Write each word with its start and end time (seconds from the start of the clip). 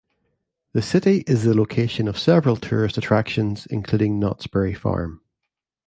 The 0.73 0.81
city 0.81 1.17
is 1.27 1.43
the 1.43 1.53
location 1.53 2.07
of 2.07 2.17
several 2.17 2.55
tourist 2.55 2.97
attractions, 2.97 3.67
including 3.67 4.17
Knott's 4.17 4.47
Berry 4.47 4.73
Farm. 4.73 5.21